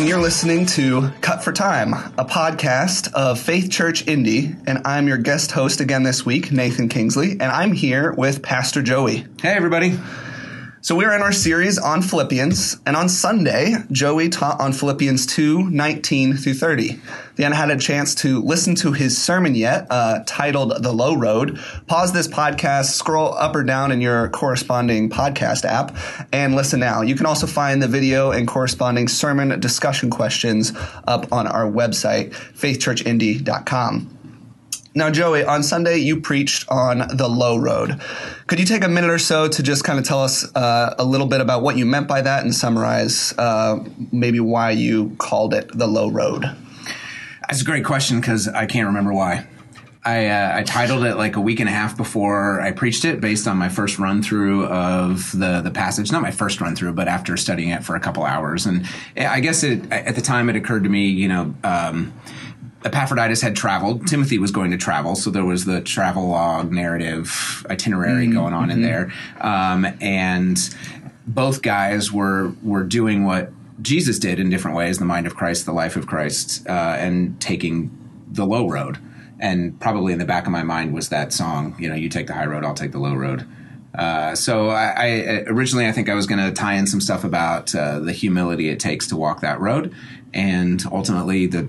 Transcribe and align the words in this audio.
everyone. 0.00 0.08
You're 0.08 0.22
listening 0.22 0.66
to 0.66 1.10
Cut 1.20 1.44
for 1.44 1.52
Time, 1.52 1.92
a 2.16 2.24
podcast 2.24 3.12
of 3.12 3.38
Faith 3.38 3.70
Church 3.70 4.06
Indy, 4.08 4.54
and 4.66 4.78
I'm 4.86 5.06
your 5.06 5.18
guest 5.18 5.52
host 5.52 5.80
again 5.80 6.04
this 6.04 6.24
week, 6.24 6.50
Nathan 6.50 6.88
Kingsley, 6.88 7.32
and 7.32 7.42
I'm 7.42 7.72
here 7.72 8.12
with 8.12 8.42
Pastor 8.42 8.82
Joey. 8.82 9.26
Hey, 9.42 9.50
everybody. 9.50 9.98
So 10.82 10.96
we're 10.96 11.12
in 11.14 11.20
our 11.20 11.30
series 11.30 11.76
on 11.76 12.00
Philippians, 12.00 12.80
and 12.86 12.96
on 12.96 13.10
Sunday, 13.10 13.74
Joey 13.92 14.30
taught 14.30 14.58
on 14.60 14.72
Philippians 14.72 15.26
2, 15.26 15.68
19 15.68 16.38
through 16.38 16.54
30. 16.54 16.84
If 16.84 16.98
you 17.36 17.44
haven't 17.44 17.58
had 17.58 17.70
a 17.70 17.78
chance 17.78 18.14
to 18.16 18.40
listen 18.40 18.74
to 18.76 18.92
his 18.92 19.18
sermon 19.18 19.54
yet, 19.54 19.86
uh, 19.90 20.20
titled 20.24 20.82
The 20.82 20.90
Low 20.90 21.14
Road, 21.14 21.60
pause 21.86 22.14
this 22.14 22.26
podcast, 22.26 22.92
scroll 22.92 23.34
up 23.34 23.54
or 23.54 23.62
down 23.62 23.92
in 23.92 24.00
your 24.00 24.30
corresponding 24.30 25.10
podcast 25.10 25.66
app, 25.66 25.94
and 26.32 26.56
listen 26.56 26.80
now. 26.80 27.02
You 27.02 27.14
can 27.14 27.26
also 27.26 27.46
find 27.46 27.82
the 27.82 27.88
video 27.88 28.30
and 28.30 28.48
corresponding 28.48 29.06
sermon 29.06 29.60
discussion 29.60 30.08
questions 30.08 30.72
up 31.06 31.30
on 31.30 31.46
our 31.46 31.70
website, 31.70 32.30
faithchurchindy.com. 32.30 34.19
Now, 34.92 35.08
Joey, 35.08 35.44
on 35.44 35.62
Sunday 35.62 35.98
you 35.98 36.20
preached 36.20 36.68
on 36.68 37.16
the 37.16 37.28
low 37.28 37.56
road. 37.56 38.00
Could 38.48 38.58
you 38.58 38.66
take 38.66 38.82
a 38.82 38.88
minute 38.88 39.10
or 39.10 39.18
so 39.18 39.46
to 39.46 39.62
just 39.62 39.84
kind 39.84 40.00
of 40.00 40.04
tell 40.04 40.20
us 40.20 40.44
uh, 40.56 40.96
a 40.98 41.04
little 41.04 41.28
bit 41.28 41.40
about 41.40 41.62
what 41.62 41.76
you 41.76 41.86
meant 41.86 42.08
by 42.08 42.22
that 42.22 42.42
and 42.42 42.52
summarize 42.52 43.32
uh, 43.38 43.78
maybe 44.10 44.40
why 44.40 44.72
you 44.72 45.14
called 45.18 45.54
it 45.54 45.70
the 45.72 45.86
low 45.86 46.10
road? 46.10 46.44
That's 47.48 47.62
a 47.62 47.64
great 47.64 47.84
question 47.84 48.20
because 48.20 48.48
I 48.48 48.66
can't 48.66 48.88
remember 48.88 49.12
why. 49.12 49.46
I, 50.04 50.26
uh, 50.26 50.56
I 50.56 50.62
titled 50.64 51.04
it 51.04 51.16
like 51.16 51.36
a 51.36 51.40
week 51.40 51.60
and 51.60 51.68
a 51.68 51.72
half 51.72 51.96
before 51.96 52.60
I 52.60 52.72
preached 52.72 53.04
it, 53.04 53.20
based 53.20 53.46
on 53.46 53.58
my 53.58 53.68
first 53.68 53.98
run 53.98 54.22
through 54.22 54.64
of 54.64 55.30
the 55.38 55.60
the 55.60 55.70
passage. 55.70 56.10
Not 56.10 56.22
my 56.22 56.30
first 56.30 56.60
run 56.60 56.74
through, 56.74 56.94
but 56.94 57.06
after 57.06 57.36
studying 57.36 57.68
it 57.68 57.84
for 57.84 57.96
a 57.96 58.00
couple 58.00 58.24
hours. 58.24 58.64
And 58.64 58.88
I 59.16 59.40
guess 59.40 59.62
it 59.62 59.92
at 59.92 60.14
the 60.14 60.22
time 60.22 60.48
it 60.48 60.56
occurred 60.56 60.84
to 60.84 60.88
me, 60.88 61.06
you 61.08 61.28
know. 61.28 61.54
Um, 61.62 62.14
Epaphroditus 62.84 63.42
had 63.42 63.54
traveled. 63.54 64.06
Timothy 64.06 64.38
was 64.38 64.50
going 64.50 64.70
to 64.70 64.78
travel, 64.78 65.14
so 65.14 65.30
there 65.30 65.44
was 65.44 65.64
the 65.64 65.80
travel 65.80 66.28
log 66.28 66.72
narrative 66.72 67.66
itinerary 67.68 68.24
mm-hmm. 68.24 68.34
going 68.34 68.54
on 68.54 68.68
mm-hmm. 68.68 68.70
in 68.72 68.82
there, 68.82 69.12
um, 69.40 69.86
and 70.00 70.74
both 71.26 71.62
guys 71.62 72.10
were 72.10 72.52
were 72.62 72.84
doing 72.84 73.24
what 73.24 73.52
Jesus 73.82 74.18
did 74.18 74.40
in 74.40 74.48
different 74.48 74.76
ways: 74.76 74.98
the 74.98 75.04
mind 75.04 75.26
of 75.26 75.36
Christ, 75.36 75.66
the 75.66 75.72
life 75.72 75.96
of 75.96 76.06
Christ, 76.06 76.66
uh, 76.68 76.96
and 76.98 77.38
taking 77.40 77.90
the 78.30 78.46
low 78.46 78.68
road. 78.68 78.98
And 79.38 79.78
probably 79.80 80.12
in 80.12 80.18
the 80.18 80.26
back 80.26 80.46
of 80.46 80.52
my 80.52 80.62
mind 80.62 80.92
was 80.92 81.08
that 81.08 81.32
song, 81.32 81.74
you 81.78 81.88
know, 81.88 81.94
you 81.94 82.10
take 82.10 82.26
the 82.26 82.34
high 82.34 82.44
road, 82.44 82.62
I'll 82.62 82.74
take 82.74 82.92
the 82.92 82.98
low 82.98 83.14
road. 83.14 83.46
Uh, 83.94 84.34
so 84.34 84.68
I, 84.68 84.84
I, 84.96 85.44
originally 85.46 85.86
I 85.86 85.92
think 85.92 86.08
I 86.08 86.14
was 86.14 86.26
going 86.26 86.44
to 86.44 86.52
tie 86.52 86.74
in 86.74 86.86
some 86.86 87.00
stuff 87.00 87.24
about 87.24 87.74
uh, 87.74 87.98
the 88.00 88.12
humility 88.12 88.68
it 88.68 88.78
takes 88.78 89.06
to 89.08 89.16
walk 89.16 89.40
that 89.40 89.58
road, 89.60 89.94
and 90.32 90.84
ultimately 90.92 91.46
the 91.46 91.68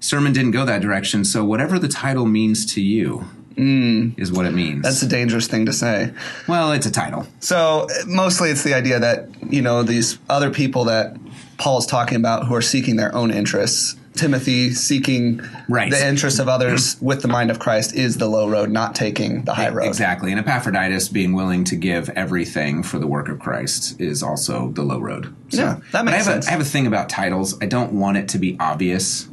sermon 0.00 0.32
didn't 0.32 0.52
go 0.52 0.64
that 0.64 0.80
direction. 0.80 1.24
So 1.24 1.44
whatever 1.44 1.78
the 1.78 1.88
title 1.88 2.26
means 2.26 2.66
to 2.74 2.80
you, 2.80 3.24
Mm. 3.56 4.16
is 4.16 4.30
what 4.30 4.46
it 4.46 4.54
means. 4.54 4.84
That's 4.84 5.02
a 5.02 5.08
dangerous 5.08 5.48
thing 5.48 5.66
to 5.66 5.72
say. 5.72 6.12
Well, 6.46 6.70
it's 6.70 6.86
a 6.86 6.92
title. 6.92 7.26
So 7.40 7.88
mostly 8.06 8.50
it's 8.50 8.62
the 8.62 8.72
idea 8.72 9.00
that, 9.00 9.26
you 9.50 9.62
know, 9.62 9.82
these 9.82 10.16
other 10.30 10.50
people 10.50 10.84
that 10.84 11.16
Paul's 11.56 11.84
talking 11.84 12.14
about 12.16 12.46
who 12.46 12.54
are 12.54 12.62
seeking 12.62 12.94
their 12.94 13.12
own 13.12 13.32
interests. 13.32 13.96
Timothy 14.14 14.70
seeking 14.72 15.40
right. 15.68 15.90
the 15.90 16.08
interests 16.08 16.40
of 16.40 16.48
others 16.48 16.96
with 17.00 17.22
the 17.22 17.28
mind 17.28 17.50
of 17.52 17.60
Christ 17.60 17.94
is 17.94 18.16
the 18.18 18.26
low 18.26 18.48
road, 18.48 18.68
not 18.68 18.96
taking 18.96 19.42
the 19.44 19.54
high 19.54 19.68
road. 19.68 19.86
Exactly. 19.86 20.32
And 20.32 20.40
Epaphroditus 20.40 21.08
being 21.08 21.34
willing 21.34 21.62
to 21.64 21.76
give 21.76 22.08
everything 22.10 22.82
for 22.82 22.98
the 22.98 23.06
work 23.06 23.28
of 23.28 23.38
Christ 23.38 24.00
is 24.00 24.22
also 24.22 24.70
the 24.72 24.82
low 24.82 24.98
road. 24.98 25.32
So, 25.50 25.58
yeah, 25.62 25.80
that 25.92 26.04
makes 26.04 26.18
I 26.18 26.20
sense. 26.22 26.46
A, 26.46 26.48
I 26.48 26.52
have 26.52 26.60
a 26.60 26.64
thing 26.64 26.88
about 26.88 27.08
titles. 27.08 27.56
I 27.62 27.66
don't 27.66 27.92
want 27.92 28.16
it 28.16 28.28
to 28.30 28.38
be 28.38 28.56
obvious 28.58 29.27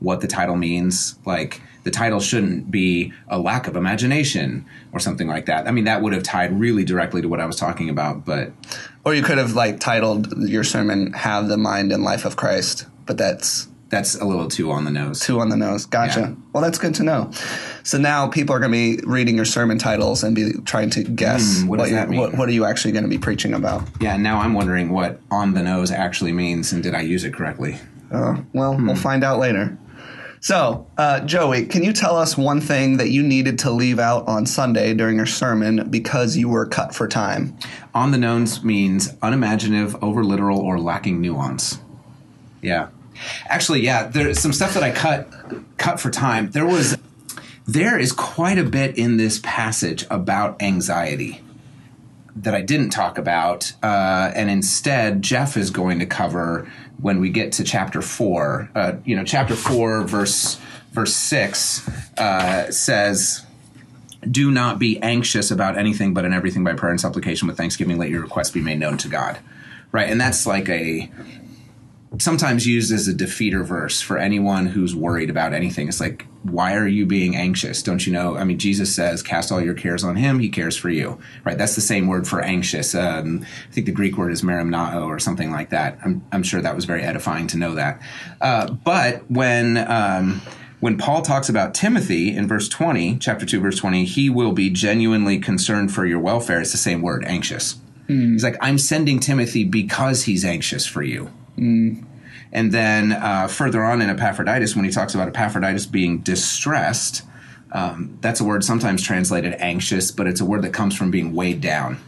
what 0.00 0.20
the 0.20 0.26
title 0.26 0.56
means. 0.56 1.18
Like 1.24 1.62
the 1.84 1.90
title 1.90 2.20
shouldn't 2.20 2.70
be 2.70 3.12
a 3.28 3.38
lack 3.38 3.66
of 3.66 3.76
imagination 3.76 4.66
or 4.92 5.00
something 5.00 5.28
like 5.28 5.46
that. 5.46 5.66
I 5.66 5.70
mean, 5.70 5.84
that 5.84 6.02
would 6.02 6.12
have 6.12 6.22
tied 6.22 6.58
really 6.58 6.84
directly 6.84 7.22
to 7.22 7.28
what 7.28 7.40
I 7.40 7.46
was 7.46 7.56
talking 7.56 7.88
about, 7.88 8.24
but 8.24 8.52
or 9.04 9.14
you 9.14 9.22
could 9.22 9.38
have 9.38 9.54
like 9.54 9.80
titled 9.80 10.48
your 10.48 10.64
sermon 10.64 11.12
"Have 11.12 11.48
the 11.48 11.56
Mind 11.56 11.92
and 11.92 12.02
Life 12.02 12.24
of 12.24 12.36
Christ," 12.36 12.86
but 13.06 13.16
that's 13.16 13.68
that's 13.90 14.14
a 14.14 14.24
little 14.24 14.48
too 14.48 14.70
on 14.70 14.84
the 14.84 14.90
nose. 14.90 15.20
Too 15.20 15.40
on 15.40 15.48
the 15.48 15.56
nose. 15.56 15.84
Gotcha. 15.84 16.20
Yeah. 16.20 16.34
Well, 16.52 16.62
that's 16.62 16.78
good 16.78 16.94
to 16.96 17.02
know. 17.02 17.30
So 17.82 17.98
now 17.98 18.28
people 18.28 18.54
are 18.54 18.60
going 18.60 18.70
to 18.70 18.96
be 18.96 19.04
reading 19.04 19.34
your 19.34 19.44
sermon 19.44 19.78
titles 19.78 20.22
and 20.22 20.34
be 20.34 20.52
trying 20.64 20.90
to 20.90 21.02
guess 21.02 21.58
mm, 21.58 21.66
what, 21.66 21.80
what, 21.80 22.08
what, 22.08 22.34
what, 22.38 22.48
are 22.48 22.52
you 22.52 22.64
actually 22.64 22.92
going 22.92 23.02
to 23.02 23.10
be 23.10 23.18
preaching 23.18 23.52
about. 23.52 23.82
Yeah. 24.00 24.16
Now 24.16 24.40
I'm 24.40 24.54
wondering 24.54 24.90
what 24.90 25.20
on 25.30 25.54
the 25.54 25.62
nose 25.62 25.90
actually 25.90 26.32
means, 26.32 26.72
and 26.72 26.84
did 26.84 26.94
I 26.94 27.00
use 27.00 27.24
it 27.24 27.34
correctly? 27.34 27.78
Uh, 28.12 28.36
well, 28.52 28.76
hmm. 28.76 28.86
we'll 28.86 28.96
find 28.96 29.24
out 29.24 29.38
later. 29.38 29.76
So, 30.40 30.86
uh, 30.96 31.20
Joey, 31.20 31.66
can 31.66 31.82
you 31.82 31.92
tell 31.92 32.16
us 32.16 32.36
one 32.36 32.62
thing 32.62 32.96
that 32.96 33.10
you 33.10 33.22
needed 33.22 33.58
to 33.60 33.70
leave 33.70 33.98
out 33.98 34.26
on 34.26 34.46
Sunday 34.46 34.94
during 34.94 35.16
your 35.16 35.26
sermon 35.26 35.90
because 35.90 36.34
you 36.36 36.48
were 36.48 36.64
cut 36.64 36.94
for 36.94 37.06
time? 37.06 37.58
On 37.94 38.10
the 38.10 38.16
nose 38.16 38.64
means 38.64 39.14
unimaginative, 39.22 40.02
over 40.02 40.24
literal, 40.24 40.58
or 40.58 40.80
lacking 40.80 41.20
nuance. 41.20 41.78
Yeah. 42.62 42.88
Actually, 43.48 43.82
yeah, 43.82 44.06
there's 44.06 44.40
some 44.40 44.54
stuff 44.54 44.72
that 44.72 44.82
I 44.82 44.92
cut 44.92 45.28
cut 45.76 46.00
for 46.00 46.10
time. 46.10 46.50
There 46.52 46.66
was 46.66 46.96
there 47.66 47.98
is 47.98 48.10
quite 48.10 48.56
a 48.56 48.64
bit 48.64 48.96
in 48.96 49.18
this 49.18 49.40
passage 49.42 50.06
about 50.10 50.62
anxiety 50.62 51.42
that 52.36 52.54
I 52.54 52.62
didn't 52.62 52.90
talk 52.90 53.18
about, 53.18 53.72
uh, 53.82 54.32
and 54.34 54.50
instead 54.50 55.22
Jeff 55.22 55.56
is 55.56 55.70
going 55.70 55.98
to 55.98 56.06
cover 56.06 56.70
when 57.00 57.20
we 57.20 57.30
get 57.30 57.52
to 57.52 57.64
chapter 57.64 58.02
four. 58.02 58.70
Uh, 58.74 58.94
you 59.04 59.16
know, 59.16 59.24
chapter 59.24 59.54
four, 59.56 60.02
verse 60.02 60.58
verse 60.92 61.14
six 61.14 61.88
uh, 62.18 62.70
says, 62.70 63.44
"Do 64.30 64.50
not 64.50 64.78
be 64.78 65.00
anxious 65.02 65.50
about 65.50 65.78
anything, 65.78 66.14
but 66.14 66.24
in 66.24 66.32
everything 66.32 66.64
by 66.64 66.74
prayer 66.74 66.90
and 66.90 67.00
supplication 67.00 67.48
with 67.48 67.56
thanksgiving, 67.56 67.98
let 67.98 68.10
your 68.10 68.22
requests 68.22 68.50
be 68.50 68.60
made 68.60 68.78
known 68.78 68.96
to 68.98 69.08
God." 69.08 69.38
Right, 69.92 70.08
and 70.08 70.20
that's 70.20 70.46
like 70.46 70.68
a 70.68 71.10
sometimes 72.18 72.66
used 72.66 72.92
as 72.92 73.06
a 73.06 73.14
defeater 73.14 73.64
verse 73.64 74.00
for 74.00 74.18
anyone 74.18 74.66
who's 74.66 74.94
worried 74.96 75.30
about 75.30 75.52
anything. 75.52 75.86
It's 75.86 76.00
like, 76.00 76.26
why 76.42 76.74
are 76.74 76.86
you 76.86 77.06
being 77.06 77.36
anxious? 77.36 77.82
Don't 77.82 78.04
you 78.04 78.12
know? 78.12 78.36
I 78.36 78.44
mean, 78.44 78.58
Jesus 78.58 78.94
says, 78.94 79.22
cast 79.22 79.52
all 79.52 79.60
your 79.60 79.74
cares 79.74 80.02
on 80.02 80.16
him. 80.16 80.40
He 80.40 80.48
cares 80.48 80.76
for 80.76 80.90
you, 80.90 81.20
right? 81.44 81.56
That's 81.56 81.76
the 81.76 81.80
same 81.80 82.08
word 82.08 82.26
for 82.26 82.40
anxious. 82.40 82.94
Um, 82.94 83.46
I 83.68 83.72
think 83.72 83.86
the 83.86 83.92
Greek 83.92 84.16
word 84.16 84.32
is 84.32 84.42
merimnao 84.42 85.06
or 85.06 85.18
something 85.18 85.52
like 85.52 85.70
that. 85.70 85.98
I'm, 86.04 86.24
I'm 86.32 86.42
sure 86.42 86.60
that 86.60 86.74
was 86.74 86.84
very 86.84 87.02
edifying 87.02 87.46
to 87.48 87.58
know 87.58 87.74
that. 87.76 88.00
Uh, 88.40 88.72
but 88.72 89.30
when, 89.30 89.76
um, 89.76 90.40
when 90.80 90.98
Paul 90.98 91.22
talks 91.22 91.48
about 91.48 91.74
Timothy 91.74 92.34
in 92.34 92.48
verse 92.48 92.68
20, 92.68 93.18
chapter 93.18 93.46
2, 93.46 93.60
verse 93.60 93.76
20, 93.76 94.04
he 94.04 94.28
will 94.28 94.52
be 94.52 94.68
genuinely 94.70 95.38
concerned 95.38 95.92
for 95.92 96.06
your 96.06 96.18
welfare. 96.18 96.60
It's 96.60 96.72
the 96.72 96.78
same 96.78 97.02
word, 97.02 97.24
anxious. 97.26 97.76
Mm. 98.08 98.32
He's 98.32 98.42
like, 98.42 98.56
I'm 98.60 98.78
sending 98.78 99.20
Timothy 99.20 99.62
because 99.62 100.24
he's 100.24 100.44
anxious 100.44 100.86
for 100.86 101.02
you. 101.02 101.30
Mm. 101.60 102.06
And 102.52 102.72
then 102.72 103.12
uh, 103.12 103.48
further 103.48 103.84
on 103.84 104.02
in 104.02 104.10
Epaphroditus, 104.10 104.74
when 104.74 104.84
he 104.84 104.90
talks 104.90 105.14
about 105.14 105.28
Epaphroditus 105.28 105.86
being 105.86 106.18
distressed, 106.18 107.22
um, 107.72 108.18
that's 108.20 108.40
a 108.40 108.44
word 108.44 108.64
sometimes 108.64 109.02
translated 109.02 109.54
anxious, 109.58 110.10
but 110.10 110.26
it's 110.26 110.40
a 110.40 110.44
word 110.44 110.62
that 110.62 110.72
comes 110.72 110.96
from 110.96 111.10
being 111.10 111.32
weighed 111.32 111.60
down. 111.60 112.00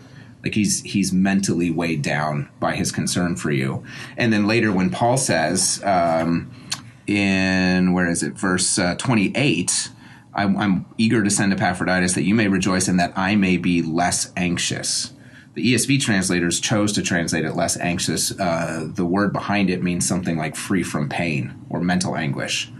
Like 0.42 0.54
he's 0.54 0.82
he's 0.82 1.12
mentally 1.12 1.70
weighed 1.70 2.02
down 2.02 2.48
by 2.58 2.74
his 2.74 2.90
concern 2.90 3.36
for 3.36 3.52
you. 3.52 3.84
And 4.16 4.32
then 4.32 4.48
later, 4.48 4.72
when 4.72 4.90
Paul 4.90 5.16
says 5.16 5.80
um, 5.84 6.50
in 7.06 7.92
where 7.92 8.08
is 8.08 8.24
it, 8.24 8.32
verse 8.32 8.78
uh, 8.78 8.96
twenty 8.96 9.30
eight. 9.36 9.90
I'm, 10.34 10.56
I'm 10.56 10.86
eager 10.96 11.22
to 11.22 11.28
send 11.28 11.52
Epaphroditus 11.52 12.14
that 12.14 12.22
you 12.22 12.34
may 12.34 12.48
rejoice 12.48 12.88
and 12.88 12.98
that 12.98 13.12
I 13.16 13.36
may 13.36 13.58
be 13.58 13.82
less 13.82 14.32
anxious 14.34 15.11
the 15.54 15.74
ESV 15.74 16.00
translators 16.00 16.60
chose 16.60 16.92
to 16.92 17.02
translate 17.02 17.44
it 17.44 17.54
less 17.54 17.76
anxious. 17.78 18.38
Uh, 18.38 18.88
the 18.94 19.04
word 19.04 19.32
behind 19.32 19.68
it 19.68 19.82
means 19.82 20.06
something 20.06 20.38
like 20.38 20.56
free 20.56 20.82
from 20.82 21.08
pain 21.08 21.54
or 21.68 21.80
mental 21.80 22.16
anguish. 22.16 22.70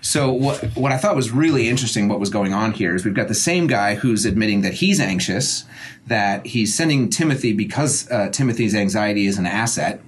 So 0.00 0.32
what 0.32 0.64
what 0.76 0.90
I 0.90 0.96
thought 0.96 1.14
was 1.14 1.30
really 1.30 1.68
interesting, 1.68 2.08
what 2.08 2.18
was 2.18 2.30
going 2.30 2.52
on 2.52 2.72
here, 2.72 2.94
is 2.94 3.04
we've 3.04 3.14
got 3.14 3.28
the 3.28 3.34
same 3.34 3.68
guy 3.68 3.94
who's 3.94 4.24
admitting 4.24 4.62
that 4.62 4.74
he's 4.74 5.00
anxious, 5.00 5.64
that 6.08 6.44
he's 6.46 6.74
sending 6.74 7.08
Timothy 7.08 7.52
because 7.52 8.10
uh, 8.10 8.28
Timothy's 8.30 8.74
anxiety 8.74 9.26
is 9.26 9.38
an 9.38 9.46
asset, 9.46 10.00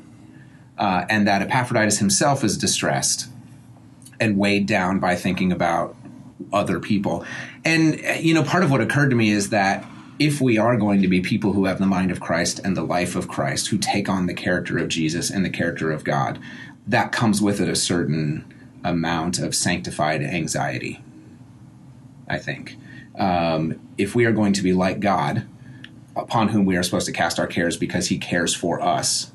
uh, 0.79 1.05
and 1.09 1.29
that 1.29 1.43
Epaphroditus 1.43 1.99
himself 1.99 2.43
is 2.43 2.59
distressed 2.59 3.29
and 4.19 4.37
weighed 4.37 4.67
down 4.67 4.99
by 4.99 5.15
thinking 5.15 5.53
about 5.53 5.97
other 6.53 6.81
people. 6.81 7.25
And 7.65 8.01
you 8.21 8.35
know, 8.35 8.43
part 8.43 8.65
of 8.65 8.73
what 8.73 8.81
occurred 8.81 9.11
to 9.11 9.17
me 9.17 9.31
is 9.31 9.51
that 9.51 9.85
if 10.19 10.41
we 10.41 10.59
are 10.59 10.77
going 10.77 11.03
to 11.03 11.09
be 11.09 11.21
people 11.21 11.53
who 11.53 11.65
have 11.65 11.79
the 11.79 11.87
mind 11.87 12.11
of 12.11 12.21
Christ 12.21 12.61
and 12.65 12.77
the 12.77 12.85
life 12.85 13.17
of 13.17 13.29
Christ, 13.29 13.69
who 13.69 13.79
take 13.79 14.09
on 14.09 14.27
the 14.27 14.35
character 14.35 14.79
of 14.79 14.89
Jesus 14.89 15.31
and 15.31 15.45
the 15.45 15.51
character 15.51 15.91
of 15.91 16.05
God, 16.05 16.39
that 16.87 17.13
comes 17.13 17.43
with 17.43 17.61
it 17.61 17.69
a 17.69 17.77
certain 17.77 18.45
amount 18.85 19.39
of 19.39 19.55
sanctified 19.55 20.23
anxiety. 20.23 21.03
I 22.29 22.39
think. 22.39 22.77
Um, 23.17 23.81
if 23.99 24.15
we 24.15 24.25
are 24.25 24.33
going 24.33 24.53
to 24.55 24.63
be 24.63 24.73
like 24.73 25.01
God, 25.01 25.47
upon 26.17 26.49
whom 26.49 26.65
we 26.65 26.77
are 26.77 26.83
supposed 26.83 27.07
to 27.07 27.13
cast 27.13 27.39
our 27.39 27.47
cares 27.47 27.77
because 27.77 28.09
he 28.09 28.19
cares 28.19 28.55
for 28.55 28.81
us, 28.81 29.33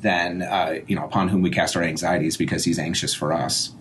then 0.00 0.42
uh, 0.42 0.80
you 0.86 0.96
know 0.96 1.04
upon 1.04 1.28
whom 1.28 1.42
we 1.42 1.50
cast 1.50 1.76
our 1.76 1.82
anxieties 1.82 2.36
because 2.36 2.64
he's 2.64 2.78
anxious 2.78 3.14
for 3.14 3.32
us, 3.32 3.72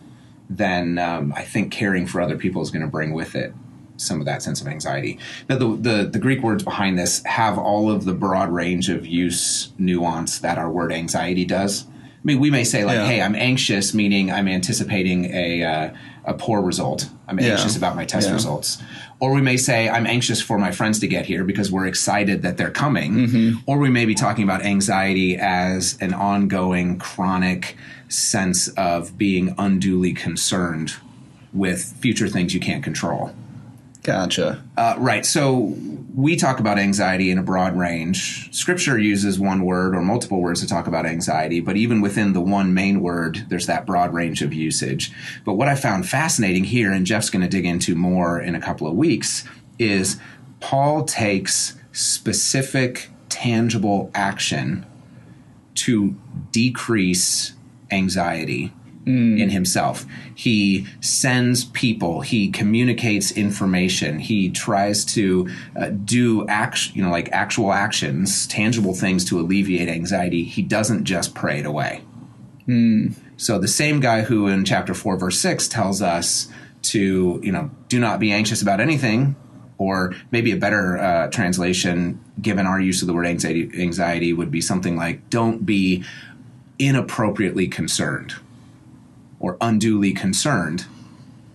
then 0.50 0.98
um, 0.98 1.34
I 1.36 1.44
think 1.44 1.72
caring 1.72 2.06
for 2.06 2.22
other 2.22 2.38
people 2.38 2.62
is 2.62 2.72
going 2.72 2.82
to 2.82 2.88
bring 2.88 3.14
with 3.14 3.36
it 3.36 3.54
some 3.98 4.20
of 4.20 4.26
that 4.26 4.42
sense 4.42 4.62
of 4.62 4.68
anxiety. 4.68 5.20
Now, 5.50 5.58
the, 5.58 5.68
the, 5.76 6.04
the 6.06 6.20
Greek 6.20 6.42
words 6.42 6.64
behind 6.64 6.98
this 6.98 7.24
have 7.26 7.58
all 7.58 7.90
of 7.92 8.06
the 8.06 8.14
broad 8.14 8.50
range 8.50 8.90
of 8.90 9.06
use 9.06 9.72
nuance 9.78 10.40
that 10.40 10.58
our 10.58 10.70
word 10.70 10.92
anxiety 10.94 11.46
does. 11.46 11.86
I 11.88 12.20
mean, 12.24 12.40
we 12.40 12.50
may 12.52 12.64
say 12.64 12.84
like, 12.84 12.96
Yeah. 12.96 13.06
"Hey, 13.08 13.22
I'm 13.22 13.36
anxious," 13.36 13.94
meaning 13.94 14.32
I'm 14.32 14.48
anticipating 14.48 15.26
a 15.34 15.64
uh, 15.64 15.90
a 16.26 16.34
poor 16.34 16.62
result. 16.62 17.10
I'm 17.28 17.40
Yeah. 17.40 17.52
anxious 17.54 17.78
about 17.78 17.96
my 17.96 18.04
test 18.06 18.28
Yeah. 18.28 18.34
results. 18.34 18.82
Or 19.20 19.32
we 19.34 19.42
may 19.42 19.56
say, 19.56 19.88
"I'm 19.88 20.06
anxious 20.06 20.42
for 20.42 20.58
my 20.60 20.72
friends 20.72 21.00
to 21.00 21.08
get 21.08 21.26
here 21.28 21.44
because 21.46 21.72
we're 21.72 21.86
excited 21.88 22.42
that 22.42 22.58
they're 22.58 22.72
coming." 22.72 23.14
Mm-hmm. 23.14 23.60
Or 23.66 23.78
we 23.78 23.90
may 23.90 24.06
be 24.06 24.14
talking 24.16 24.44
about 24.44 24.64
anxiety 24.66 25.38
as 25.38 25.98
an 26.02 26.14
ongoing, 26.14 26.98
chronic 26.98 27.78
sense 28.10 28.68
of 28.70 29.18
being 29.18 29.54
unduly 29.58 30.12
concerned 30.12 30.96
with 31.54 31.94
future 32.00 32.28
things 32.28 32.54
you 32.54 32.60
can't 32.60 32.84
control. 32.84 33.32
Gotcha. 34.08 34.64
Uh, 34.78 34.96
right. 35.00 35.26
So 35.26 35.76
we 36.16 36.38
talk 36.38 36.62
about 36.62 36.80
anxiety 36.80 37.30
in 37.30 37.38
a 37.38 37.44
broad 37.44 37.78
range. 37.78 38.56
Scripture 38.56 38.98
uses 38.98 39.38
one 39.38 39.66
word 39.66 39.94
or 39.94 40.02
multiple 40.02 40.40
words 40.40 40.62
to 40.62 40.68
talk 40.68 40.88
about 40.88 41.06
anxiety, 41.06 41.60
but 41.60 41.76
even 41.76 42.00
within 42.00 42.32
the 42.32 42.40
one 42.40 42.74
main 42.74 43.02
word, 43.02 43.46
there's 43.50 43.66
that 43.66 43.86
broad 43.86 44.14
range 44.14 44.42
of 44.42 44.54
usage. 44.54 45.12
But 45.44 45.56
what 45.56 45.68
I 45.68 45.76
found 45.76 46.08
fascinating 46.08 46.64
here, 46.64 46.94
and 46.94 47.06
Jeff's 47.06 47.30
going 47.30 47.42
to 47.42 47.50
dig 47.50 47.66
into 47.66 47.96
more 47.96 48.40
in 48.40 48.56
a 48.56 48.62
couple 48.62 48.88
of 48.88 48.96
weeks, 48.96 49.44
is 49.78 50.18
Paul 50.62 51.04
takes 51.04 51.76
specific, 51.92 53.10
tangible 53.28 54.10
action 54.16 54.86
to 55.76 56.16
decrease 56.54 57.56
anxiety 57.92 58.72
in 59.08 59.50
himself. 59.50 60.06
He 60.36 60.86
sends 61.00 61.66
people, 61.66 62.22
he 62.22 62.50
communicates 62.50 63.32
information, 63.32 64.20
he 64.20 64.50
tries 64.50 65.06
to 65.06 65.48
uh, 65.80 65.90
do 65.90 66.46
act, 66.48 66.94
you 66.94 67.02
know, 67.02 67.10
like 67.10 67.30
actual 67.32 67.72
actions, 67.72 68.46
tangible 68.48 68.94
things 68.94 69.24
to 69.26 69.40
alleviate 69.40 69.88
anxiety. 69.88 70.44
He 70.44 70.62
doesn't 70.62 71.06
just 71.06 71.34
pray 71.34 71.60
it 71.60 71.66
away. 71.66 72.04
So 73.38 73.60
the 73.60 73.68
same 73.68 74.02
guy 74.02 74.24
who 74.24 74.48
in 74.48 74.66
chapter 74.66 74.94
4 74.94 75.18
verse 75.18 75.40
6 75.40 75.70
tells 75.70 76.02
us 76.02 76.50
to, 76.84 77.40
you 77.42 77.52
know, 77.52 77.72
do 77.88 78.00
not 78.00 78.20
be 78.20 78.32
anxious 78.32 78.62
about 78.62 78.82
anything 78.82 79.38
or 79.78 80.14
maybe 80.32 80.52
a 80.52 80.58
better 80.58 80.98
uh, 80.98 81.28
translation 81.28 82.20
given 82.42 82.66
our 82.66 82.80
use 82.80 83.02
of 83.02 83.08
the 83.08 83.14
word 83.14 83.28
anxiety 83.28 83.70
anxiety 83.82 84.34
would 84.34 84.52
be 84.52 84.60
something 84.60 84.98
like 84.98 85.30
don't 85.30 85.66
be 85.66 86.04
inappropriately 86.80 87.68
concerned 87.68 88.34
or 89.40 89.58
unduly 89.62 90.14
concerned 90.14 90.86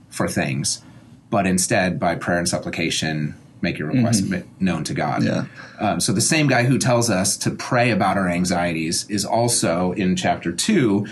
for 0.09 0.29
things, 0.29 0.83
but 1.31 1.47
instead 1.47 1.99
by 1.99 2.15
prayer 2.15 2.39
and 2.39 2.49
supplication 2.49 3.35
make 3.61 3.79
your 3.79 3.89
request 3.89 4.29
ma- 4.29 4.39
known 4.59 4.83
to 4.85 4.93
God. 4.93 5.23
Yeah. 5.23 5.45
Um, 5.79 6.01
so 6.01 6.13
the 6.13 6.21
same 6.21 6.49
guy 6.49 6.65
who 6.65 6.79
tells 6.79 7.09
us 7.09 7.37
to 7.39 7.51
pray 7.51 7.91
about 7.91 8.17
our 8.19 8.29
anxieties 8.29 9.09
is 9.09 9.25
also 9.25 9.93
in 9.93 10.17
chapter 10.17 10.51
two 10.53 11.07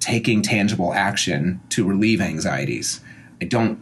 taking 0.00 0.42
tangible 0.42 0.92
action 0.92 1.60
to 1.70 1.84
relieve 1.86 2.20
anxieties. 2.20 3.00
I 3.40 3.44
don't. 3.44 3.78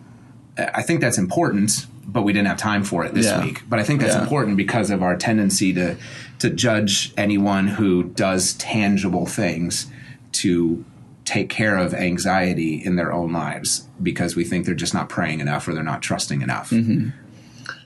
I 0.58 0.82
think 0.82 1.00
that's 1.00 1.16
important, 1.16 1.86
but 2.06 2.22
we 2.22 2.34
didn't 2.34 2.48
have 2.48 2.58
time 2.58 2.84
for 2.84 3.04
it 3.06 3.14
this 3.14 3.24
Yeah. 3.26 3.42
week. 3.42 3.62
But 3.66 3.78
I 3.78 3.84
think 3.84 4.00
that's 4.02 4.14
Yeah. 4.14 4.22
important 4.22 4.58
because 4.58 4.90
of 4.90 5.02
our 5.02 5.16
tendency 5.16 5.72
to 5.72 5.96
to 6.40 6.50
judge 6.50 7.12
anyone 7.16 7.68
who 7.68 8.04
does 8.04 8.52
tangible 8.54 9.24
things 9.26 9.86
to 10.32 10.84
take 11.30 11.48
care 11.48 11.76
of 11.76 11.94
anxiety 11.94 12.84
in 12.84 12.96
their 12.96 13.12
own 13.12 13.32
lives 13.32 13.86
because 14.02 14.34
we 14.34 14.42
think 14.42 14.66
they're 14.66 14.74
just 14.74 14.92
not 14.92 15.08
praying 15.08 15.38
enough 15.38 15.68
or 15.68 15.74
they're 15.74 15.84
not 15.84 16.02
trusting 16.02 16.42
enough. 16.42 16.72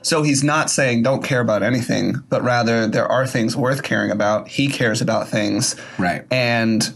So 0.01 0.23
he's 0.23 0.43
not 0.43 0.71
saying 0.71 1.03
don't 1.03 1.23
care 1.23 1.41
about 1.41 1.61
anything, 1.61 2.23
but 2.27 2.41
rather 2.41 2.87
there 2.87 3.05
are 3.05 3.27
things 3.27 3.55
worth 3.55 3.83
caring 3.83 4.09
about. 4.09 4.47
He 4.47 4.67
cares 4.67 4.99
about 4.99 5.27
things. 5.27 5.75
Right. 5.99 6.25
And 6.31 6.91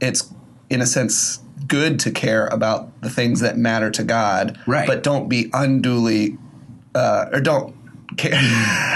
it's, 0.00 0.28
in 0.68 0.80
a 0.80 0.86
sense, 0.86 1.38
good 1.68 2.00
to 2.00 2.10
care 2.10 2.48
about 2.48 3.00
the 3.00 3.10
things 3.10 3.38
that 3.38 3.56
matter 3.56 3.88
to 3.92 4.02
God. 4.02 4.58
Right. 4.66 4.88
But 4.88 5.04
don't 5.04 5.28
be 5.28 5.50
unduly, 5.52 6.36
uh, 6.96 7.26
or 7.32 7.40
don't 7.40 7.76
care. 8.16 8.40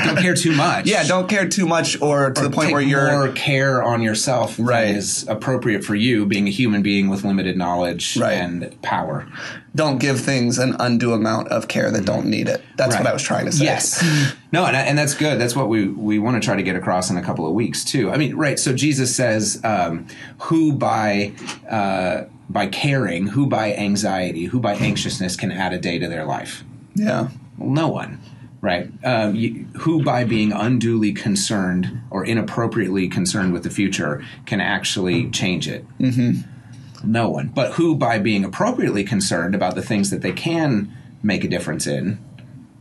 Don't 0.04 0.18
care 0.18 0.34
too 0.34 0.52
much. 0.52 0.86
yeah, 0.86 1.04
don't 1.04 1.28
care 1.28 1.48
too 1.48 1.66
much 1.66 2.00
or 2.00 2.30
to 2.30 2.42
the 2.42 2.50
point 2.50 2.72
where 2.72 2.80
you're. 2.80 3.10
more 3.10 3.28
care 3.32 3.82
on 3.82 4.02
yourself 4.02 4.56
Right. 4.58 4.88
is 4.88 5.26
appropriate 5.28 5.84
for 5.84 5.94
you, 5.94 6.26
being 6.26 6.46
a 6.46 6.50
human 6.50 6.82
being 6.82 7.08
with 7.08 7.24
limited 7.24 7.56
knowledge 7.56 8.16
Right. 8.16 8.34
and 8.34 8.80
power. 8.82 9.26
don't 9.74 9.98
give 9.98 10.18
things 10.20 10.58
an 10.58 10.74
undue 10.80 11.12
amount 11.12 11.48
of 11.48 11.68
care 11.68 11.90
that 11.90 12.04
don't 12.06 12.24
need 12.26 12.48
it. 12.48 12.62
That's 12.76 12.96
what 12.96 13.06
I 13.06 13.12
was 13.12 13.22
trying 13.22 13.44
to 13.44 13.52
say. 13.52 13.64
Yes. 13.66 14.02
no, 14.52 14.64
and, 14.64 14.74
and 14.74 14.96
that's 14.96 15.12
good. 15.12 15.38
That's 15.38 15.54
what 15.54 15.68
we, 15.68 15.86
we 15.88 16.18
want 16.18 16.40
to 16.40 16.44
try 16.46 16.56
to 16.56 16.62
get 16.62 16.76
across 16.76 17.10
in 17.10 17.18
a 17.18 17.22
couple 17.22 17.46
of 17.46 17.52
weeks 17.52 17.84
too. 17.84 18.10
I 18.10 18.16
mean, 18.16 18.34
right. 18.36 18.58
So 18.58 18.72
Jesus 18.72 19.14
says, 19.14 19.60
um, 19.64 20.06
who 20.38 20.72
by 20.72 21.32
uh, 21.68 22.24
by 22.48 22.68
caring, 22.68 23.26
who 23.26 23.46
by 23.46 23.74
anxiety, 23.74 24.44
who 24.46 24.60
by 24.60 24.76
anxiousness 24.76 25.36
can 25.36 25.50
add 25.52 25.72
a 25.74 25.78
day 25.78 25.98
to 25.98 26.08
their 26.08 26.24
life? 26.24 26.64
Yeah. 26.94 27.28
Well, 27.58 27.70
no 27.70 27.88
one, 27.88 28.18
right? 28.60 28.90
Um, 29.04 29.34
you, 29.34 29.66
who, 29.78 30.02
by 30.02 30.24
being 30.24 30.52
unduly 30.52 31.12
concerned 31.12 32.00
or 32.10 32.24
inappropriately 32.24 33.08
concerned 33.08 33.52
with 33.52 33.62
the 33.62 33.70
future, 33.70 34.24
can 34.46 34.60
actually 34.60 35.30
change 35.30 35.68
it? 35.68 35.84
Mm-hmm. 35.98 37.10
No 37.10 37.28
one. 37.28 37.48
But 37.48 37.74
who, 37.74 37.94
by 37.94 38.18
being 38.18 38.44
appropriately 38.44 39.04
concerned 39.04 39.54
about 39.54 39.74
the 39.74 39.82
things 39.82 40.10
that 40.10 40.22
they 40.22 40.32
can 40.32 40.92
make 41.22 41.44
a 41.44 41.48
difference 41.48 41.86
in, 41.86 42.18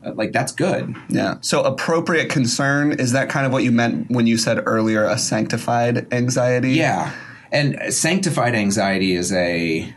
uh, 0.03 0.13
like 0.13 0.31
that's 0.31 0.51
good. 0.51 0.95
Yeah. 1.09 1.35
So 1.41 1.63
appropriate 1.63 2.29
concern 2.29 2.93
is 2.93 3.11
that 3.11 3.29
kind 3.29 3.45
of 3.45 3.51
what 3.51 3.63
you 3.63 3.71
meant 3.71 4.09
when 4.09 4.27
you 4.27 4.37
said 4.37 4.61
earlier 4.65 5.05
a 5.05 5.17
sanctified 5.17 6.11
anxiety? 6.13 6.71
Yeah. 6.71 7.13
And 7.51 7.93
sanctified 7.93 8.55
anxiety 8.55 9.13
is 9.13 9.31
a 9.31 9.93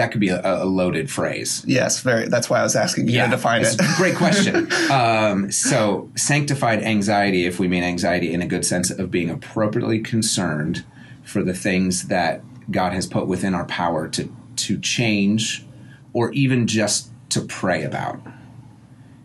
that 0.00 0.12
could 0.12 0.20
be 0.20 0.30
a, 0.30 0.40
a 0.42 0.64
loaded 0.64 1.10
phrase. 1.10 1.62
Yes, 1.66 2.00
very. 2.00 2.26
That's 2.26 2.48
why 2.48 2.60
I 2.60 2.62
was 2.62 2.74
asking 2.74 3.08
you 3.08 3.20
to 3.20 3.28
define 3.28 3.62
it. 3.62 3.76
Great 3.96 4.16
question. 4.16 4.72
um, 4.90 5.52
so, 5.52 6.10
sanctified 6.16 6.82
anxiety, 6.82 7.44
if 7.44 7.60
we 7.60 7.68
mean 7.68 7.84
anxiety 7.84 8.32
in 8.32 8.40
a 8.40 8.46
good 8.46 8.64
sense 8.64 8.90
of 8.90 9.10
being 9.10 9.28
appropriately 9.28 10.00
concerned 10.00 10.86
for 11.22 11.42
the 11.42 11.52
things 11.52 12.08
that 12.08 12.42
God 12.70 12.94
has 12.94 13.06
put 13.06 13.26
within 13.26 13.54
our 13.54 13.66
power 13.66 14.08
to 14.08 14.34
to 14.56 14.78
change, 14.80 15.66
or 16.14 16.32
even 16.32 16.66
just 16.66 17.10
to 17.28 17.42
pray 17.42 17.84
about, 17.84 18.22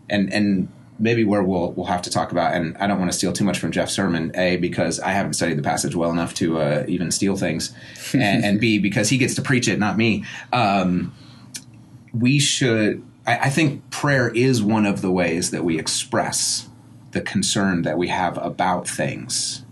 and 0.10 0.32
and 0.34 0.68
maybe 1.00 1.24
where 1.24 1.44
we'll 1.44 1.72
we'll 1.74 1.88
have 1.88 2.02
to 2.04 2.10
talk 2.10 2.32
about. 2.32 2.54
And 2.54 2.78
I 2.78 2.88
don't 2.88 3.00
want 3.00 3.12
to 3.12 3.18
steal 3.18 3.34
too 3.34 3.44
much 3.44 3.60
from 3.60 3.72
Jeff's 3.72 3.94
sermon. 3.94 4.32
A 4.36 4.58
because 4.58 5.00
I 5.00 5.10
haven't 5.10 5.34
studied 5.34 5.58
the 5.58 5.64
passage 5.64 5.96
well 5.96 6.12
enough 6.12 6.34
to 6.36 6.60
uh, 6.60 6.86
even 6.88 7.12
steal 7.12 7.36
things, 7.36 7.74
and, 8.14 8.44
and 8.44 8.60
B 8.60 8.80
because 8.80 9.10
he 9.10 9.18
gets 9.18 9.36
to 9.36 9.42
preach 9.42 9.68
it, 9.68 9.80
not 9.80 9.98
me. 9.98 10.26
Um, 10.54 11.14
we 12.14 12.40
should 12.40 13.04
I, 13.26 13.38
I 13.38 13.50
think 13.50 13.90
prayer 13.90 14.30
is 14.30 14.62
one 14.62 14.86
of 14.86 15.02
the 15.02 15.12
ways 15.12 15.52
that 15.52 15.64
we 15.64 15.80
express 15.80 16.70
the 17.12 17.22
concern 17.22 17.84
that 17.84 17.98
we 17.98 18.08
have 18.10 18.38
about 18.38 18.88
things 18.88 19.64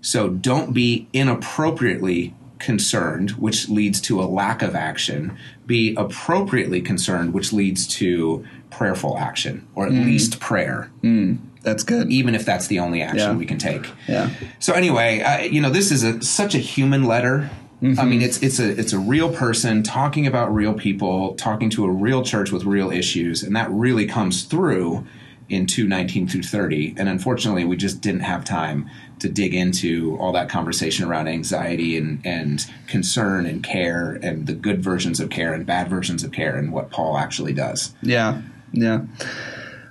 so 0.00 0.28
don't 0.28 0.72
be 0.72 1.08
inappropriately 1.12 2.34
concerned 2.58 3.32
which 3.32 3.68
leads 3.68 4.00
to 4.00 4.20
a 4.20 4.24
lack 4.24 4.62
of 4.62 4.74
action 4.74 5.36
be 5.66 5.94
appropriately 5.96 6.80
concerned 6.80 7.32
which 7.32 7.52
leads 7.52 7.86
to 7.86 8.44
prayerful 8.70 9.16
action 9.18 9.66
or 9.74 9.86
at 9.86 9.92
hmm. 9.92 10.02
least 10.04 10.40
prayer 10.40 10.90
hmm. 11.02 11.36
That's 11.62 11.82
good. 11.82 12.10
even 12.10 12.34
if 12.34 12.44
that's 12.44 12.68
the 12.68 12.78
only 12.78 13.02
action 13.02 13.18
Yeah. 13.32 13.36
we 13.36 13.46
can 13.46 13.58
take 13.58 13.86
Yeah. 14.06 14.30
so 14.58 14.72
anyway, 14.72 15.20
uh, 15.20 15.40
you 15.40 15.60
know, 15.60 15.70
this 15.70 15.90
is 15.90 16.02
a, 16.04 16.22
such 16.22 16.54
a 16.54 16.58
human 16.58 17.04
letter. 17.04 17.50
I 17.80 17.84
mm-hmm. 17.84 18.10
mean, 18.10 18.22
it's 18.22 18.42
it's 18.42 18.58
a 18.58 18.70
it's 18.70 18.92
a 18.92 18.98
real 18.98 19.32
person 19.32 19.84
talking 19.84 20.26
about 20.26 20.52
real 20.52 20.74
people, 20.74 21.34
talking 21.34 21.70
to 21.70 21.84
a 21.84 21.90
real 21.90 22.24
church 22.24 22.50
with 22.50 22.64
real 22.64 22.90
issues, 22.90 23.44
and 23.44 23.54
that 23.54 23.70
really 23.70 24.04
comes 24.04 24.42
through 24.42 25.06
in 25.48 25.66
two 25.66 25.86
nineteen 25.86 26.28
through 26.28 26.42
thirty. 26.42 26.94
And 26.96 27.08
unfortunately, 27.08 27.64
we 27.64 27.76
just 27.76 28.00
didn't 28.00 28.20
have 28.20 28.44
time 28.44 28.90
to 29.20 29.28
dig 29.28 29.54
into 29.54 30.16
all 30.18 30.32
that 30.32 30.48
conversation 30.48 31.06
around 31.06 31.28
anxiety 31.28 31.96
and 31.96 32.20
and 32.24 32.70
concern 32.86 33.46
and 33.46 33.62
care 33.62 34.18
and 34.22 34.46
the 34.46 34.54
good 34.54 34.82
versions 34.82 35.20
of 35.20 35.30
care 35.30 35.52
and 35.52 35.66
bad 35.66 35.88
versions 35.88 36.22
of 36.22 36.32
care 36.32 36.56
and 36.56 36.72
what 36.72 36.90
Paul 36.90 37.16
actually 37.16 37.52
does. 37.52 37.94
Yeah. 38.02 38.42
Yeah. 38.72 39.02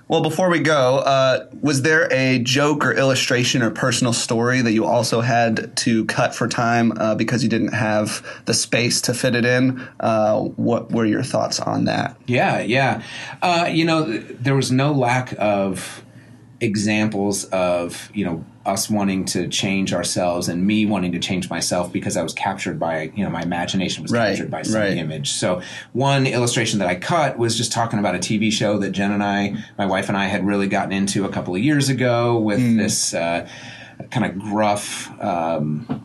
Well, 0.10 0.22
before 0.22 0.50
we 0.50 0.60
go, 0.60 1.00
uh, 1.00 1.48
was 1.60 1.82
there 1.82 2.08
a 2.14 2.40
joke 2.40 2.86
or 2.86 2.94
illustration 2.94 3.62
or 3.62 3.72
personal 3.72 4.14
story 4.14 4.62
that 4.62 4.72
you 4.72 4.86
also 4.86 5.20
had 5.20 5.76
to 5.78 6.06
cut 6.06 6.34
for 6.34 6.48
time 6.48 6.94
uh, 6.98 7.16
because 7.16 7.44
you 7.44 7.50
didn't 7.50 7.74
have 7.74 8.26
the 8.46 8.54
space 8.54 9.02
to 9.02 9.14
fit 9.14 9.36
it 9.36 9.44
in? 9.44 9.86
Uh, 10.00 10.40
what 10.40 10.94
were 10.94 11.06
your 11.06 11.24
thoughts 11.24 11.60
on 11.60 11.86
that? 11.86 12.16
Yeah, 12.26 12.62
yeah. 12.62 13.04
Uh, 13.42 13.70
you 13.70 13.84
know, 13.84 14.18
there 14.18 14.56
was 14.56 14.72
no 14.72 14.94
lack 14.94 15.34
of 15.38 16.02
examples 16.60 17.46
of 17.46 18.10
you 18.14 18.26
know 18.26 18.44
us 18.66 18.90
wanting 18.90 19.24
to 19.24 19.48
change 19.48 19.94
ourselves 19.94 20.50
and 20.50 20.66
me 20.66 20.86
wanting 20.86 21.12
to 21.14 21.20
change 21.20 21.50
myself 21.50 21.92
because 21.94 22.18
I 22.18 22.24
was 22.24 22.34
captured 22.34 22.80
by 22.80 23.12
you 23.16 23.24
know 23.24 23.30
my 23.30 23.42
imagination 23.42 24.04
was 24.04 24.12
Right, 24.12 24.30
captured 24.30 24.52
by 24.52 24.64
some 24.64 24.82
right. 24.82 24.98
image. 24.98 25.32
So 25.32 25.62
one 25.94 26.26
illustration 26.28 26.80
that 26.80 26.88
I 26.88 26.96
cut 26.96 27.38
was 27.38 27.56
just 27.56 27.72
talking 27.72 28.00
about 28.00 28.16
a 28.16 28.20
TV 28.20 28.52
show 28.52 28.78
that 28.80 28.92
Jen 28.92 29.12
and 29.12 29.24
I, 29.24 29.56
my 29.78 29.86
wife 29.86 30.10
and 30.10 30.18
I, 30.18 30.26
had 30.26 30.46
really 30.46 30.68
gotten 30.68 30.92
into 30.92 31.26
a 31.26 31.30
couple 31.30 31.56
of 31.56 31.62
years 31.62 31.90
ago 31.90 32.38
with 32.40 32.60
this 32.78 33.14
uh, 33.14 33.48
kind 34.12 34.26
of 34.26 34.40
gruff. 34.40 35.10
Um, 35.22 36.04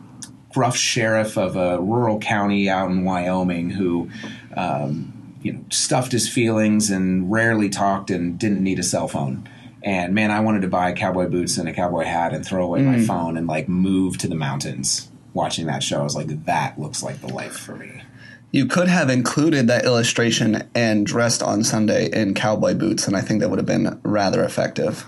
gruff 0.53 0.77
sheriff 0.77 1.39
of 1.39 1.57
a 1.57 1.81
rural 1.81 2.19
county 2.19 2.69
out 2.69 2.91
in 2.91 3.05
Wyoming 3.05 3.71
who, 3.71 4.11
um, 4.55 5.35
you 5.41 5.51
know, 5.55 5.65
stuffed 5.71 6.13
his 6.13 6.29
feelings 6.29 6.91
and 6.91 7.33
rarely 7.33 7.71
talked 7.71 8.11
and 8.11 8.39
didn't 8.39 8.63
need 8.63 8.79
a 8.79 8.83
cell 8.83 9.09
phone. 9.09 9.49
And 9.85 10.15
man, 10.15 10.31
I 10.31 10.41
wanted 10.41 10.63
to 10.63 10.69
buy 10.69 10.93
cowboy 10.93 11.29
boots 11.29 11.59
and 11.59 11.69
a 11.69 11.73
cowboy 11.73 12.05
hat 12.05 12.33
and 12.33 12.47
throw 12.47 12.65
away 12.65 12.83
my 12.83 13.01
phone 13.01 13.37
and 13.37 13.47
like 13.47 13.69
move 13.69 14.19
to 14.19 14.29
the 14.29 14.35
mountains. 14.35 15.09
Watching 15.35 15.67
that 15.67 15.83
show, 15.83 16.01
I 16.01 16.05
was 16.05 16.15
like, 16.15 16.45
that 16.45 16.79
looks 16.79 17.03
like 17.03 17.21
the 17.21 17.33
life 17.33 17.57
for 17.59 17.75
me. 17.77 18.03
You 18.51 18.67
could 18.67 18.89
have 18.89 19.09
included 19.09 19.67
that 19.69 19.85
illustration 19.87 20.69
and 20.75 21.07
dressed 21.07 21.43
on 21.43 21.65
Sunday 21.65 22.11
in 22.13 22.35
cowboy 22.35 22.75
boots, 22.75 23.07
and 23.07 23.17
I 23.17 23.23
think 23.23 23.41
that 23.41 23.49
would 23.49 23.59
have 23.59 23.67
been 23.67 23.99
rather 24.03 24.45
effective. 24.45 25.07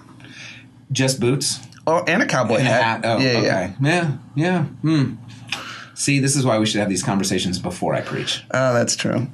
Just 0.91 1.21
boots 1.21 1.61
Oh, 1.87 2.03
and 2.07 2.23
a 2.23 2.27
cowboy 2.27 2.57
and 2.57 2.67
a 2.69 2.71
hat. 2.71 2.83
hat. 2.83 3.01
Oh, 3.05 3.19
yeah, 3.19 3.29
okay. 3.39 3.45
yeah. 3.45 3.73
Yeah, 3.83 4.17
yeah. 4.35 4.63
Hmm. 4.65 5.15
See, 5.95 6.19
this 6.19 6.35
is 6.35 6.47
why 6.47 6.59
we 6.59 6.65
should 6.67 6.81
have 6.81 6.89
these 6.89 7.03
conversations 7.03 7.59
before 7.59 7.95
I 7.95 8.01
preach. 8.01 8.43
Oh, 8.53 8.73
that's 8.73 8.97
true. 8.97 9.29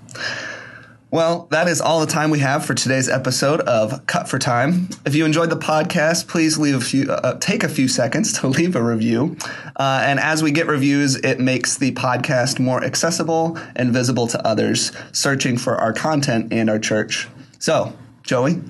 Well, 1.13 1.49
that 1.51 1.67
is 1.67 1.81
all 1.81 1.99
the 1.99 2.07
time 2.07 2.31
we 2.31 2.39
have 2.39 2.65
for 2.65 2.73
today's 2.73 3.09
episode 3.09 3.61
of 3.63 4.07
Cut 4.07 4.29
for 4.29 4.39
Time. 4.39 4.89
If 5.05 5.17
you 5.17 5.25
enjoyed 5.25 5.51
the 5.51 5.57
podcast, 5.57 6.29
please 6.29 6.57
leave 6.57 6.77
a 6.77 6.81
few, 6.81 7.11
uh, 7.11 7.37
take 7.41 7.65
a 7.65 7.69
few 7.69 7.89
seconds 7.89 8.39
to 8.39 8.47
leave 8.49 8.77
a 8.77 8.83
review. 8.83 9.37
Uh, 9.75 10.05
and 10.07 10.21
as 10.21 10.41
we 10.41 10.53
get 10.53 10.69
reviews, 10.69 11.17
it 11.17 11.41
makes 11.41 11.77
the 11.77 11.91
podcast 11.93 12.61
more 12.61 12.85
accessible 12.85 13.59
and 13.75 13.93
visible 13.93 14.29
to 14.29 14.47
others 14.47 14.93
searching 15.11 15.59
for 15.59 15.77
our 15.79 15.93
content 15.93 16.53
and 16.53 16.71
our 16.71 16.79
church. 16.79 17.27
So, 17.59 17.93
Joey, 18.23 18.63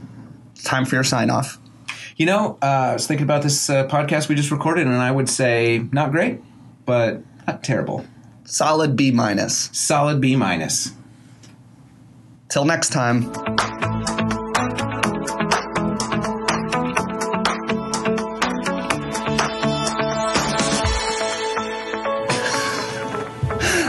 time 0.65 0.87
for 0.87 0.95
your 0.95 1.05
sign 1.05 1.29
off. 1.29 1.59
You 2.17 2.25
know, 2.25 2.57
uh, 2.63 2.67
I 2.67 2.93
was 2.95 3.07
thinking 3.07 3.25
about 3.25 3.43
this 3.43 3.69
uh, 3.69 3.87
podcast 3.87 4.31
we 4.31 4.35
just 4.35 4.51
recorded, 4.51 4.87
and 4.87 4.97
I 4.97 5.11
would 5.11 5.29
say 5.29 5.87
not 5.93 6.11
great, 6.11 6.41
but 6.87 7.23
not 7.47 7.63
terrible. 7.63 8.07
Solid 8.45 8.97
B 8.97 9.11
minus. 9.11 9.69
Solid 9.75 10.23
B 10.23 10.37
minus. 10.37 10.95
Till 12.51 12.65
next 12.65 12.89
time. 12.89 13.31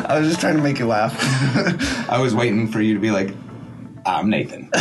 I 0.05 0.19
was 0.19 0.27
just 0.27 0.39
trying 0.39 0.57
to 0.57 0.61
make 0.61 0.77
you 0.77 0.85
laugh. 0.85 1.17
I 2.07 2.21
was 2.21 2.35
waiting 2.35 2.67
for 2.67 2.81
you 2.81 2.93
to 2.93 2.99
be 2.99 3.09
like, 3.09 3.33
I'm 4.05 4.29
Nathan. 4.29 4.69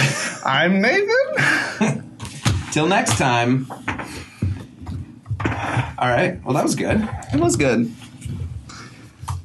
I'm 0.45 0.83
Nathan. 0.83 2.19
Till 2.73 2.87
next 2.87 3.17
time. 3.17 3.67
All 3.71 3.79
right. 6.09 6.39
Well, 6.45 6.53
that 6.53 6.65
was 6.65 6.75
good. 6.75 7.09
It 7.33 7.41
was 7.41 7.57
good. 7.57 7.91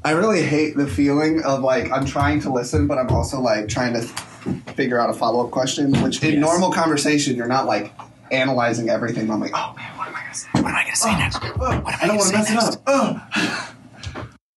I 0.05 0.11
really 0.11 0.43
hate 0.43 0.77
the 0.77 0.85
feeling 0.85 1.41
of 1.43 1.61
like 1.61 1.91
I'm 1.91 2.05
trying 2.05 2.39
to 2.41 2.53
listen, 2.53 2.85
but 2.85 2.99
I'm 2.99 3.09
also 3.09 3.41
like 3.41 3.67
trying 3.67 3.93
to 3.93 4.01
figure 4.73 4.99
out 4.99 5.09
a 5.09 5.13
follow 5.13 5.43
up 5.43 5.49
question. 5.49 5.91
Which 6.03 6.21
in 6.21 6.33
Yes. 6.33 6.41
normal 6.41 6.71
conversation, 6.71 7.35
you're 7.35 7.47
not 7.47 7.65
like 7.65 7.91
analyzing 8.29 8.89
everything. 8.89 9.31
I'm 9.31 9.39
like, 9.39 9.53
oh 9.55 9.73
man, 9.75 9.97
what 9.97 10.07
am 10.07 10.15
I 10.15 10.21
gonna 10.21 10.33
say? 10.35 10.47
What 10.51 10.65
am 10.65 10.75
I 10.75 10.83
gonna 10.83 10.95
say 10.95 11.09
oh, 11.11 11.17
next? 11.17 11.39
Oh, 11.41 11.47
what 11.57 11.73
am 11.73 11.83
I 11.87 12.05
don't 12.05 12.17
want 12.17 12.29
to 12.29 12.37
mess 12.37 12.51
it 12.51 12.57
up. 12.57 12.81
Oh. 12.85 13.21
Ugh. 13.35 13.69